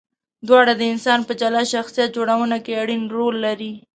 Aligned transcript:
دواړه 0.47 0.73
د 0.77 0.81
انسان 0.93 1.19
په 1.27 1.33
جلا 1.41 1.63
شخصیت 1.73 2.09
جوړونه 2.17 2.57
کې 2.65 2.79
اړین 2.81 3.03
رول 3.15 3.35
لري. 3.45 3.73